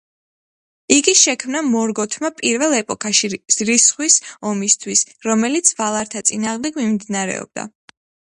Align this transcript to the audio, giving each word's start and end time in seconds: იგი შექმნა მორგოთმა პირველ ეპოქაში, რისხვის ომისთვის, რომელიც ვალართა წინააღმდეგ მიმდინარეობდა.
იგი 0.93 1.11
შექმნა 1.17 1.59
მორგოთმა 1.67 2.31
პირველ 2.39 2.73
ეპოქაში, 2.77 3.29
რისხვის 3.69 4.17
ომისთვის, 4.53 5.05
რომელიც 5.29 5.71
ვალართა 5.83 6.25
წინააღმდეგ 6.33 6.83
მიმდინარეობდა. 6.83 7.69